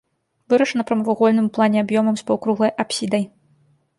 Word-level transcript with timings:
Вырашана 0.51 0.83
прамавугольным 0.91 1.49
у 1.49 1.51
плане 1.57 1.77
аб'ёмам 1.85 2.15
з 2.21 2.27
паўкруглай 2.31 2.75
апсідай. 2.85 3.23